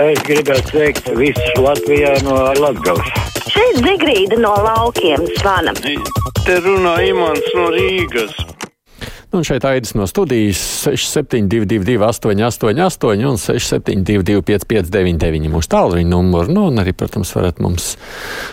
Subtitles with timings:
[0.00, 3.10] Es gribētu sveikt visus Latvijā no Latgales.
[3.52, 5.74] Šeit Zigrīda no laukiem zvana.
[6.46, 8.32] Te runā Imants no Rīgas.
[9.32, 16.52] Nu, un šeit aidas no studijas 6722, 888, un 672, 559, mūsu tālruņa numuru.
[16.52, 17.92] Nu, un arī, protams, varat mums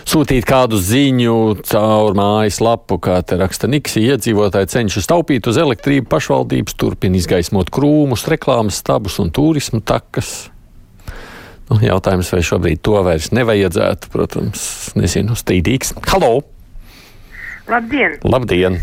[0.08, 1.40] sūtīt kādu ziņu
[1.72, 4.18] caur mājaslapu, kā te raksta Niksija.
[4.20, 10.50] Iedzīvotāji cenšas taupīt uz elektrību, pašvaldības turpina izgaismot krūmus, reklāmas stabus un turismu takas.
[11.70, 14.62] Nu, jautājums, vai šobrīd to vairs nevajadzētu, protams,
[14.98, 15.92] nezinu, strīdīgs.
[16.10, 16.40] Halo!
[17.70, 18.16] Labdien!
[18.26, 18.80] Labdien!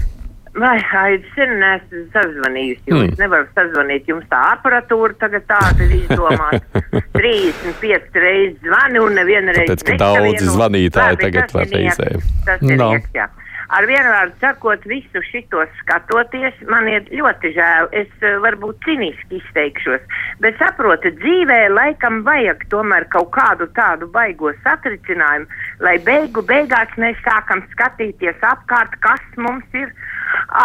[0.58, 3.12] Vai, Aidi, sen neesmu sazvanījusi, jo Mm.
[3.20, 4.08] nevaru sazvanīt.
[4.10, 6.82] Jums tā aparatūra tagad tāda ir izdomāta.
[7.14, 9.76] 35 reizes zvani un neviena reize.
[9.76, 12.10] Tāpēc, ka daudzi zvanītāji tagad var reizē.
[12.48, 12.90] Tas ir No.
[12.96, 13.28] nieks, jā.
[13.68, 17.90] Ar vienu vārdu sakot, visu šito skatoties, man ir ļoti žēl.
[18.00, 20.04] Es uh, varbūt ciniski izteikšos,
[20.44, 25.50] bet saprotu, dzīvē laikam vajag tomēr kaut kādu tādu baigo satricinājumu,
[25.84, 29.92] lai beigu beigās mēs sākam skatīties apkārt, kas mums ir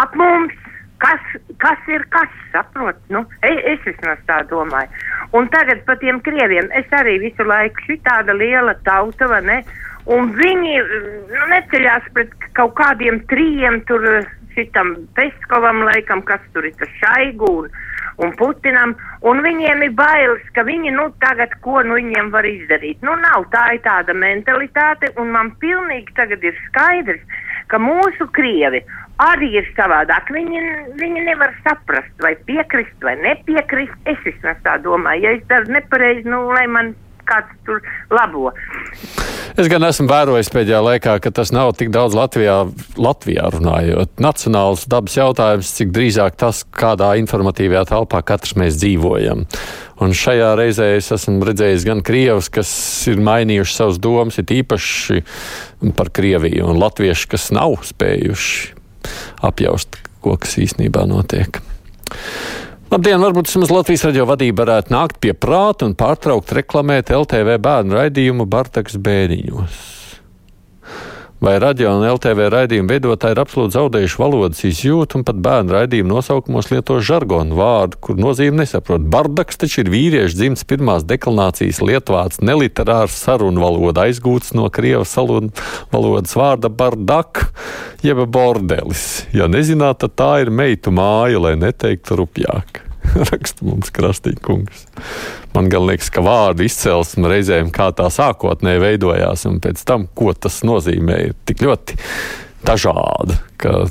[0.03, 0.59] ap mums.
[1.03, 1.23] Kas,
[1.59, 2.95] kas ir kas, saprot?
[3.11, 4.87] Nu, es, es vismaz tā domāju.
[5.35, 6.69] Un tagad par tiem krieviem.
[6.79, 9.57] Es arī visu laiku šī tāda liela tauta, vai ne?
[10.11, 10.79] Un viņi
[11.31, 14.03] nu, neceļās pret kaut kādiem trījiem tur
[14.57, 17.69] šitam Peskovam laikam, kas tur ir tas Šaigu un,
[18.25, 18.97] un Putinam.
[19.29, 22.99] Un viņiem ir bailes, ka viņi, nu, tagad ko nu viņiem var izdarīt.
[23.07, 27.23] Nu, nav tā ir tāda mentalitāte, un man pilnīgi tagad ir skaidrs,
[27.71, 28.83] ka mūsu krievi
[29.23, 30.33] arī ir savādāk.
[30.35, 30.65] Viņi,
[30.99, 33.95] viņi nevar saprast, vai piekrist vai nepiekrist.
[34.11, 36.93] Es vismaz tā domāju, ja es daru nepareizi, nu, lai man
[37.29, 37.81] kāds tur
[38.13, 38.51] labo.
[39.53, 42.57] Es gan esmu vērojis pēdējā laikā, ka tas nav tik daudz Latvijā,
[42.97, 44.15] Latvijā runājot.
[44.23, 49.45] Nacionāls dabas jautājums, cik drīzāk tas, kādā informatīvajā telpā katrs mēs dzīvojam.
[50.03, 52.71] Un šajā reizē es esmu redzējis gan krievus, kas
[53.13, 55.21] ir mainījuši savus domas, ir īpaši
[55.99, 58.73] par Krieviju, un latvieši, kas nav spējuši
[59.47, 61.61] apjaust, ko kas īstenībā notiek.
[62.93, 67.97] Labdien, varbūt vismaz Latvijas radio vadība varētu nākt pie prāta un pārtraukt reklamēt LTV bērnu
[67.97, 70.02] raidījumu Bartaks bēniņos.
[71.43, 76.13] Vai radio un LTV raidījumu veidotāji ir absolūti zaudējuši valodas izjūtu un pat bērnu raidījumu
[76.13, 79.03] nosaukumos lieto žargonu vārdu, kur nozīme nesaprot.
[79.11, 86.39] Bardaks taču ir vīriešu dzimts pirmās deklinācijas lietvārds, neliterārs sarunu valoda aizgūts no krievas valodas
[86.39, 87.49] vārda bardak,
[88.07, 89.27] jeb bordelis.
[89.35, 92.85] Ja nezināt, tad tā ir meitu māja, lai neteiktu rupjāk.
[93.31, 94.87] Raksta mums krastīgi kungs.
[95.53, 100.33] Man gan liekas, ka vārdu izcelsme reizēm kā tā sākotnēji veidojās, un pēc tam, ko
[100.33, 101.99] tas nozīmē, ir tik ļoti
[102.67, 103.85] dažāda, ka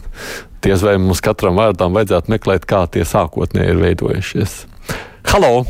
[0.65, 4.55] diez vai mums katram vārdam vajadzētu meklēt, kā tie sākotnēji ir veidojušies.
[5.31, 5.65] Halo!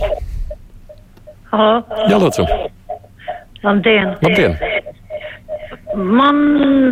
[1.51, 2.47] Halo, Jā, lūdzu!
[3.65, 4.15] labdien!
[4.23, 4.55] Labdien!
[5.91, 6.37] Man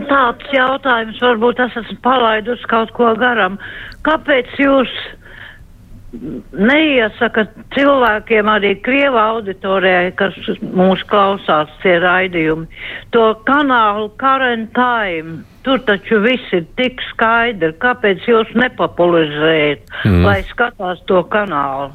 [0.10, 3.56] tāds jautājums, varbūt es esmu palaidus kaut ko garam.
[4.04, 4.92] Kāpēc jūs
[6.12, 12.66] neiesakat cilvēkiem arī Krieva auditorijai, kas mūs klausās, tie raidījumi,
[13.14, 15.44] to kanālu Current Time?
[15.60, 17.74] Tur taču viss ir tik skaidri.
[17.84, 20.24] Kāpēc jūs nepopularizējat, mm.
[20.24, 21.92] lai skatās to kanālu?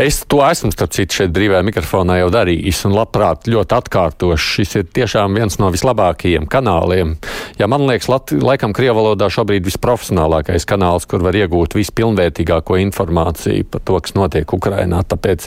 [0.00, 4.48] Es to esmu, starp citu, šeit brīvajā mikrofonā jau darījis un labprāt ļoti atkārtošu.
[4.56, 7.14] Šis ir tiešām viens no vislabākajiem kanāliem.
[7.58, 13.68] Ja man liekas, Lat laikam Krievu valodā šobrīd visprofesionālākais kanāls, kur var iegūt vispilnvērtīgāko informāciju
[13.70, 15.04] par to, kas notiek Ukrainā.
[15.06, 15.46] Tāpēc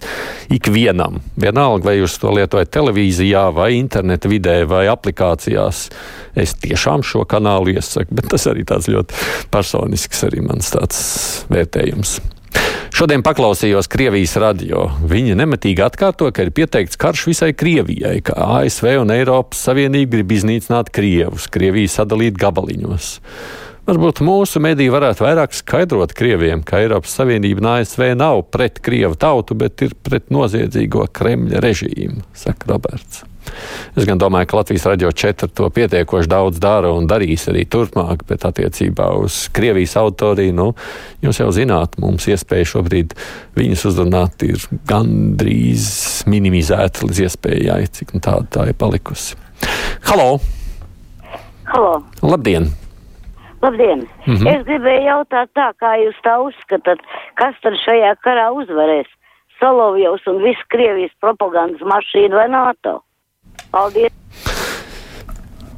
[0.56, 5.84] ikvienam, vienalga, vai jūs to lietojat televīzijā, vai interneta vidē, vai aplikācijās,
[6.40, 8.16] es tiešām šo kanālu iesaku.
[8.16, 11.04] Bet tas arī tāds ļoti personisks arī mans tāds
[11.52, 12.20] vērtējums.
[12.98, 14.88] Šodien paklausījos Krievijas radio.
[15.06, 20.34] Viņi nemitīgi atkārto, ka ir pieteikts karš visai Krievijai, ka ASV un Eiropas Savienība grib
[20.34, 23.12] iznīcināt Krievus, Krieviju sadalīt gabaliņos.
[23.88, 29.16] Varbūt mūsu mediji varētu vairāk skaidrot Krieviem, ka Eiropas Savienība un ASV nav pret Krievu
[29.16, 33.24] tautu, bet ir pret noziedzīgo Kremļa režīmu, saka Roberts.
[33.98, 38.26] Es gan domāju, ka Latvijas radio 4 to pietiekoši daudz dara un darīs arī turpmāk,
[38.30, 40.68] bet attiecībā uz Krievijas autoriju, nu,
[41.26, 43.16] jūs jau zināt, mums iespēja šobrīd
[43.58, 45.88] viņus uzrunāt ir gandrīz
[46.30, 49.38] minimizēta līdz iespējai, cik nu tāda tā ir palikusi.
[50.08, 50.38] Halo!
[51.68, 52.72] Halo, Labdien!
[53.62, 54.08] labdien!
[54.26, 54.48] Mm -hmm.
[54.54, 57.00] Es gribēju jautāt tā, kā jūs tā uzskatāt,
[57.36, 59.10] kas tad šajā karā uzvarēs?
[59.60, 63.02] Solovjovs un viss Krievijas propagandas mašīna vai NATO?
[63.78, 64.14] Paldies!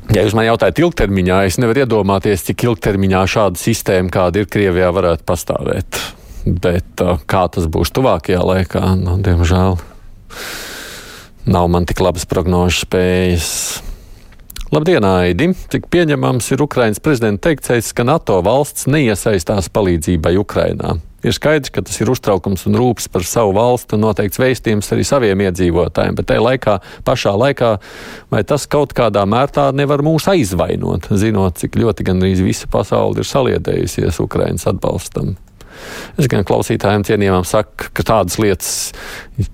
[0.10, 4.88] Ja jūs man jautājat ilgtermiņā, es nevaru iedomāties, cik ilgtermiņā šāda sistēma, kāda ir Krievijā,
[4.96, 6.00] varētu pastāvēt.
[6.48, 9.78] Bet uh, kā tas būs tuvākajā laikā, nu, diemžēl
[11.50, 13.52] nav man tik labas prognožu spējas.
[14.70, 15.48] Labdien, Aidi!
[15.74, 21.00] Cik pieņemams ir Ukrainas prezidenta teiktais, ka NATO valsts neiesaistās palīdzībai Ukrainā?
[21.26, 25.08] Ir skaidrs, ka tas ir uztraukums un rūpes par savu valstu un noteikts vēstījums arī
[25.10, 27.74] saviem iedzīvotājiem, bet tajā laikā, pašā laikā,
[28.30, 33.34] vai tas kaut kādā mērā nevar mūs aizvainot, zinot, cik ļoti gandrīz visa pasaule ir
[33.34, 35.34] saliedējusies Ukrainas atbalstam?
[36.20, 38.72] Es gan klausītājiem cienījumam saku, ka tādas lietas,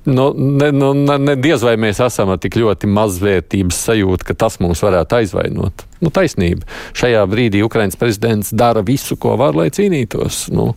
[0.07, 4.59] nu, ne, nu, ne, diez vai mēs esam ar tik ļoti mazvērtības sajūtu, ka tas
[4.63, 5.85] mums varētu aizvainot.
[6.03, 6.67] Nu, taisnība.
[6.97, 10.47] Šajā brīdī Ukrainas prezidents dara visu, ko var, lai cīnītos.
[10.55, 10.73] Nu,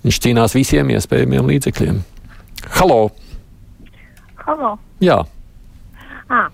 [0.00, 1.98] Viņš cīnās visiem iespējamiem līdzekļiem.
[2.78, 3.10] Halo!
[4.46, 4.70] Halo.
[5.04, 5.18] Jā.
[6.30, 6.44] À,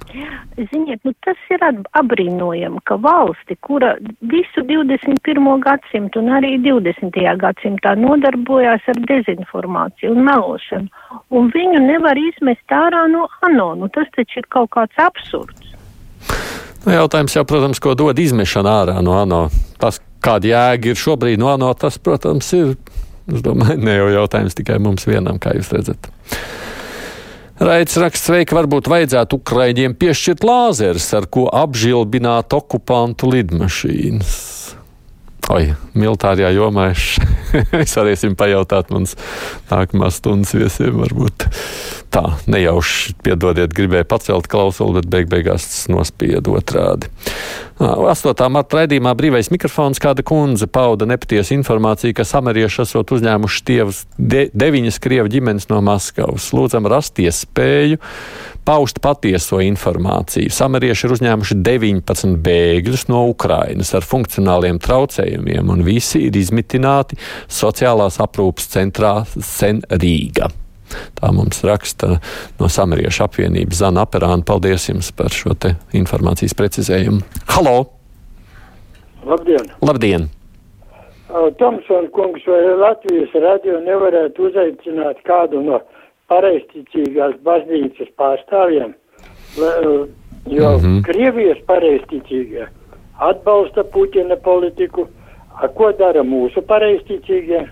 [0.71, 1.61] ziniet, nu tas ir
[2.01, 3.93] apbrīnojami, ka valsti, kura
[4.25, 5.51] visu 21.
[5.61, 7.19] gadsimtu un arī 20.
[7.43, 10.89] gadsimtā nodarbojās ar dezinformāciju un melošanu,
[11.29, 13.75] un viņu nevar izmest ārā no ANO.
[13.83, 15.75] Nu, tas taču ir kaut kāds absurds.
[16.87, 19.47] Nu, jautājums jau, protams, ko dod izmešana ārā no ANO.
[19.83, 22.79] Tas, kāda jēga ir šobrīd no ANO, tas, protams, ir
[23.27, 26.11] Es domāju, ne jau jautājums tikai mums vienam, kā jūs redzat.
[27.57, 34.56] Raits raksts veika, varbūt vajadzētu Ukraiņiem piešķirt lāzerus, ar ko apžilbināt okupantu lidmašīnas.
[35.47, 37.05] Oi, militārajā jomā es,
[37.85, 39.15] es varēsim pajautāt mans
[39.71, 40.97] nākamās stundas viesiem.
[40.99, 41.47] Varbūt
[42.11, 47.13] tā nejauši, piedodiet, gribēju pacelt klausuli, bet beig beigās tas nospieda otrādi.
[47.79, 48.43] 8.
[48.51, 54.49] marta raidījumā brīvais mikrofons kāda kundze pauda nepatiesu informāciju, ka samarieši esot uzņēmuši tievus de,
[54.51, 56.51] deviņas krievu ģimenes no Maskavas.
[56.57, 58.01] Lūdzam rast iespēju
[58.67, 60.51] paust patieso informāciju.
[60.53, 68.19] Samarieši ir uzņēmuši 19 bēgļus no Ukrainas ar funkcionāliem traucējumiem, un visi ir izmitināti sociālās
[68.23, 70.51] aprūpas centrā Sen Rīga.
[71.19, 72.17] Tā mums raksta
[72.61, 74.45] no Samariešu apvienības Zana Aperāna.
[74.47, 75.57] Paldies jums par šo
[75.97, 77.23] informācijas precizējumu.
[77.55, 77.77] Halo!
[79.27, 79.71] Labdien!
[79.83, 80.29] Labdien.
[81.59, 85.81] Tomsona kungs vai Latvijas radio nevarētu uzaicināt kādu no
[86.31, 88.95] pareizticīgās baznīcas pārstāvjiem,
[89.59, 91.03] jo mm -hmm.
[91.07, 92.67] Krievijas pareizticīgie
[93.19, 95.09] atbalsta Puķina politiku,
[95.63, 97.67] a ko dara mūsu pareizticīgie?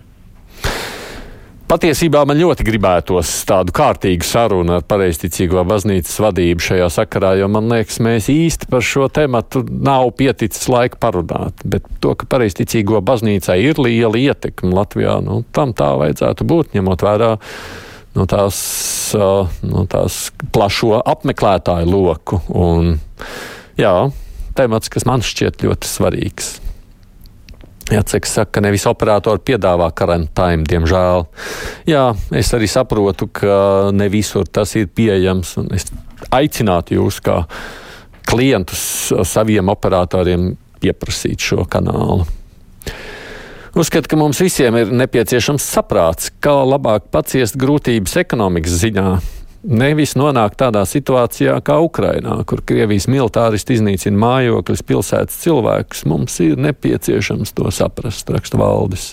[1.64, 7.70] Patiesībā man ļoti gribētos tādu kārtīgu sarunu ar pareizticīgo baznīcas vadību šajā sakarā, jo man
[7.72, 11.64] liekas, mēs īsti par šo tematu nav pieticis laika parunāt.
[11.64, 17.06] Bet to, ka pareizticīgo baznīcai ir liela ietekme Latvijā, nu, tam tā vajadzētu būt, ņemot
[17.08, 17.32] vērā
[18.14, 18.58] no tās,
[19.66, 22.40] no tās plašo apmeklētāju loku.
[22.54, 22.96] Un,
[23.80, 23.94] jā,
[24.58, 26.52] temats, kas man šķiet ļoti svarīgs.
[27.92, 31.26] Jācek saka, ka nevis operatori piedāvā karantīnu, diemžēl.
[31.90, 35.90] Jā, es arī saprotu, ka ne visur tas ir pieejams, es
[36.32, 37.42] aicinātu jūs kā
[38.24, 42.24] klientus saviem operatoriem pieprasīt šo kanālu.
[43.74, 49.06] Uzskatu, ka mums visiem ir nepieciešams saprāts, kā labāk paciest grūtības ekonomikas ziņā.
[49.66, 56.04] Nevis nonākt tādā situācijā kā Ukrainā, kur Krievijas militāristi iznīcina mājokļus, pilsētas cilvēkus.
[56.06, 59.08] Mums ir nepieciešams to saprast, raksta valdis.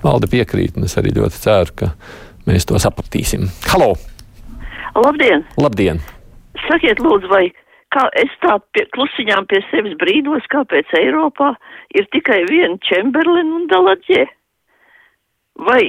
[0.00, 1.90] Valde piekrīt, un es arī ļoti ceru, ka
[2.48, 3.50] mēs to sapratīsim.
[3.74, 3.92] Halo!
[4.96, 5.44] Labdien!
[5.60, 6.00] Labdien!
[6.64, 7.50] Sakiet, lūdzu, vai
[7.92, 11.52] kā es tā pie, klusiņām pie sevis brīnos, kāpēc Eiropā
[11.96, 14.24] ir tikai viena Čemberlina un Daladjē?
[15.68, 15.82] Vai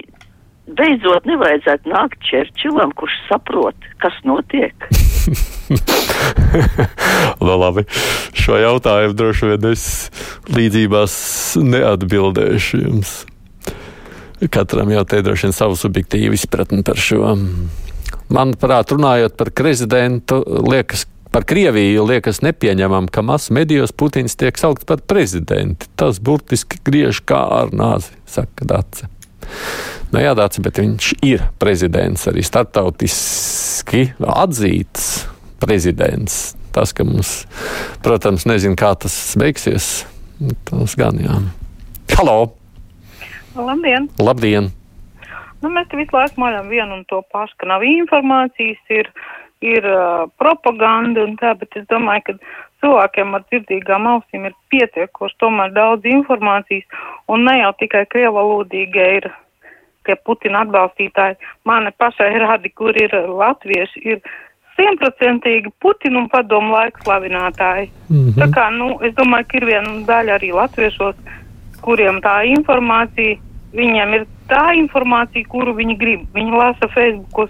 [0.68, 4.76] beidzot nevajadzētu nākt Čerčilam, kurš saprot, kas notiek?
[7.44, 7.86] no, labi,
[8.38, 9.86] šo jautājumu droši vien es
[10.54, 11.14] līdzībās
[11.64, 13.16] neatbildēšu jums.
[14.52, 17.32] Katram jau te droši vien savu subjektīvu izpratni par šo.
[18.34, 24.86] Manuprāt, runājot par prezidentu, liekas, Par Krieviju liekas nepieņemam, ka masu medijos Putins tiek saukts
[24.86, 25.88] par prezidenti.
[25.98, 29.10] Tas burtiski griež kā ar nāzi, saka Dace.
[30.14, 35.08] Nu, jā, Dācis, bet viņš ir prezidents, arī startautiski atzīts
[35.58, 36.54] prezidents.
[36.74, 37.48] Tas, ka mums,
[38.06, 39.90] protams, nezinu, kā tas beigsies,
[40.70, 41.42] tas gan jā.
[42.14, 42.54] Halo!
[43.58, 44.06] Labdien!
[44.22, 44.70] Labdien.
[45.66, 49.10] Nu, mēs te visu laiku maļam vienu un to pašu, ka nav informācijas, ir
[49.64, 52.34] ir uh, propaganda un tā, bet es domāju, ka
[52.84, 56.86] cilvēkiem ar dzirdīgām ausīm ir pietiekoši tomēr daudz informācijas
[57.32, 59.30] un ne jau tikai krievalodīgie ir
[60.04, 61.38] tie Putina atbalstītāji.
[61.68, 64.20] Mani pašai rādi, kur ir latvieši, ir
[64.78, 67.90] simtprocentīgi Putinu un padomu laiku slavinātāji.
[68.10, 68.36] Mm -hmm.
[68.42, 71.16] Tā kā, nu, es domāju, ka ir viena daļa arī latviešos,
[71.82, 73.38] kuriem tā informācija,
[73.74, 76.22] viņiem ir tā informācija, kuru viņi grib.
[76.34, 77.50] Viņi lasa Facebookos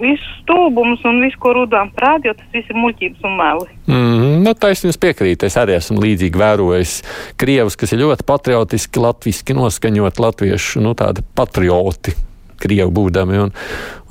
[0.00, 3.68] visus stulbumus un visu, ko rudām prāt, jo tas viss ir muļķības un meli.
[3.86, 5.48] Mm, nu, tā es jums piekrītu.
[5.48, 6.94] Es arī esmu līdzīgi vērojis
[7.40, 12.16] krievus, kas ir ļoti patriotiski, latviski noskaņot latviešu, nu, tādi patrioti.
[12.62, 13.50] Krievu būdami, un,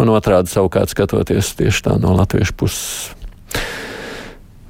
[0.03, 3.13] un otrādi savukārt skatoties tieši tā no latviešu puses.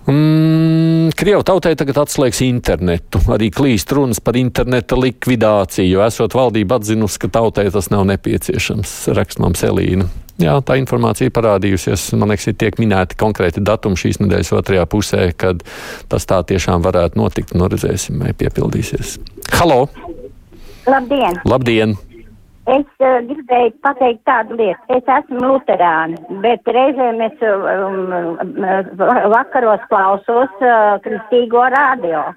[0.06, 3.22] Mm, Krievu tautai tagad atslēgs internetu.
[3.34, 8.96] Arī klīst runas par interneta likvidāciju, jo esot valdība atzinusi, ka tautai tas nav nepieciešams.
[9.18, 10.10] Rakst mums Elīna.
[10.40, 12.12] Jā, tā informācija parādījusies.
[12.20, 15.66] Man liekas, ir tiek minēti konkrēti datumi šīs nedēļas otrajā pusē, kad
[16.12, 17.56] tas tā tiešām varētu notikt.
[17.58, 19.18] Nu, redzēsim, vai piepildīsies.
[19.60, 19.84] Halo!
[20.88, 21.42] Labdien!
[21.46, 21.98] Labdien!
[22.70, 24.82] Es uh, gribēju pateikt tādu lietu.
[24.94, 28.38] Es esmu luterāna, bet reizēm es um,
[29.34, 32.28] vakaros klausos uh, kristīgo radio.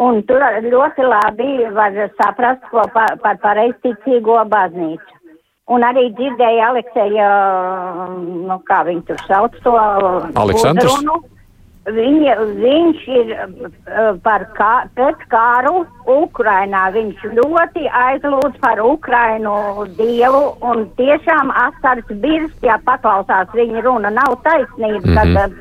[0.00, 5.20] Un tur ļoti labi var saprast, ko pa, par pareizticīgo baznīcu.
[5.72, 7.28] Un arī dzirdēju Alekseja,
[8.20, 9.72] nu kā viņi tur sauc to.
[10.36, 10.98] Aleksandrs.
[11.84, 16.86] Viņa, viņš ir uh, par kā, pret kāru Ukrainā.
[16.94, 24.12] Viņš ļoti aizlūdz par Ukrainu dievu un tiešām asars birst, ja paklausās viņa runa.
[24.16, 25.34] Nav taisnība, mm -hmm.
[25.36, 25.60] kad uh,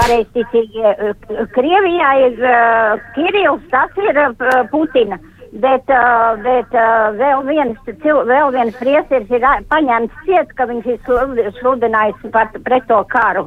[0.00, 5.20] pareizticīgi uh, Krievijā ir uh, Kirils, tas ir uh, Putina.
[5.54, 11.52] Bet, uh, bet uh, vēl viens, vēl viens priesteris ir paņemts ciet, ka viņš ir
[11.60, 13.46] sludinājis par, pret to karu.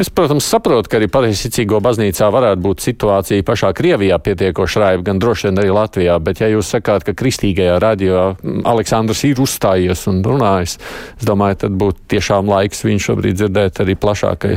[0.00, 5.22] Es, protams, saprotu, ka arī pareizticīgo baznīcā varētu būt situācija pašā Krievijā pietiekoši raiba, gan
[5.22, 6.18] droši vien arī Latvijā.
[6.24, 10.78] Bet, ja jūs sakāt, ka kristīgajā radio Aleksandrs ir uzstājies un runājis,
[11.14, 14.54] es domāju, tad būtu tiešām laiks viņu šobrīd dzirdēt arī plašākai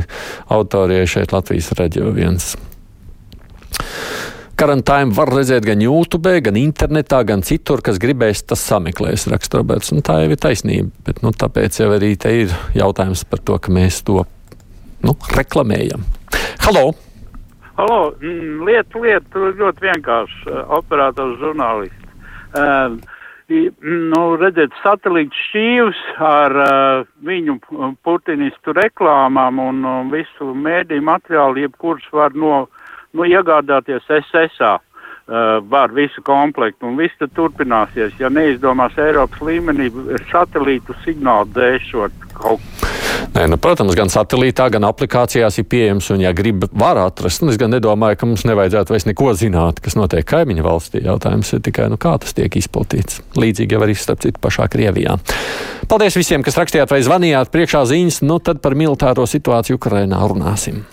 [0.48, 1.74] auditorijai šeit Latvijas
[2.14, 2.54] viens.
[4.54, 9.90] Karantīnu var redzēt gan YouTube, gan internetā, gan citur, kas gribēs, tas sameklēs, raksta Roberts.
[9.90, 10.92] Un tā jau ir taisnība.
[11.08, 14.22] Bet, nu, tāpēc jau arī te ir jautājums par to, ka mēs to
[15.02, 16.06] nu, reklamējam.
[16.62, 16.92] Halo!
[17.74, 20.54] Halo, mm, lieta, lieta ļoti vienkārši.
[20.78, 22.14] Operators žurnālists.
[22.54, 22.94] Uh,
[23.50, 27.58] nu, redziet, satelīts šķīvs ar uh, viņu
[28.06, 32.68] putinistu reklāmām un uh, visu mēdīju materiālu, jebkurš var no,
[33.14, 34.78] nu, iegādāties SSA.
[35.24, 39.86] Uh, var visu komplektu, un viss turpināsies, ja neizdomās Eiropas līmenī
[40.28, 42.84] satelītu signālu dēšot kaut ko.
[43.34, 47.42] Nē, nu, protams, gan satelītā, gan aplikācijās ir pieejams, un, ja grib, var atrast.
[47.42, 51.02] Un es gan nedomāju, ka mums nevajadzētu vairs neko zināt, kas notiek kaimiņu valstī.
[51.02, 53.22] Jautājums ir tikai, nu, kā tas tiek izplatīts.
[53.34, 55.18] Līdzīgi jau arī starp citu pašā Krievijā.
[55.90, 60.84] Paldies visiem, kas rakstījāt vai zvanījāt priekšā ziņas, nu tad par militāro situāciju Ukrainā runāsim.